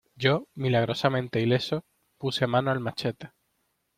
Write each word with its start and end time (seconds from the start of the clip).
yo, 0.15 0.47
milagrosamente 0.55 1.41
ileso, 1.41 1.85
puse 2.17 2.47
mano 2.47 2.71
al 2.71 2.79
machete: 2.79 3.33